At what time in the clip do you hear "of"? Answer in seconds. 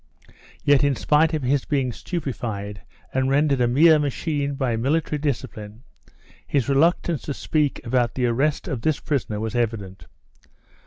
1.35-1.43, 8.67-8.81